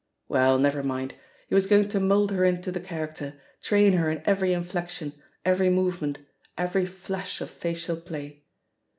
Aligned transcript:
Well, 0.27 0.57
never 0.57 0.81
mind 0.81 1.13
I 1.13 1.17
he 1.49 1.53
was 1.53 1.67
going 1.67 1.87
to 1.89 1.99
mould 1.99 2.31
her 2.31 2.43
into 2.43 2.71
the 2.71 2.79
character, 2.79 3.39
train 3.61 3.93
her 3.93 4.09
in 4.09 4.23
every 4.25 4.51
inflexion, 4.51 5.13
every 5.45 5.69
movement, 5.69 6.17
every 6.57 6.87
flash 6.87 7.39
of 7.39 7.51
facial 7.51 7.97
play. 7.97 8.43